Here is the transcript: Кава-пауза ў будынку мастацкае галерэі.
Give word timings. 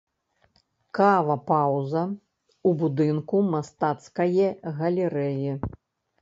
Кава-пауза 0.99 2.01
ў 2.05 2.69
будынку 2.79 3.37
мастацкае 3.53 4.49
галерэі. 4.81 5.49